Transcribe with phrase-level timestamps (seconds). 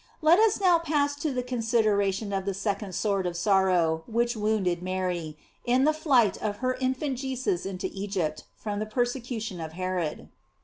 [0.23, 4.81] Let us now pass to the consideration of the second sword of sorrow which wounded
[4.81, 10.29] Mary, in the flight of her infant Jesus into Egypt from the persecution of Herod.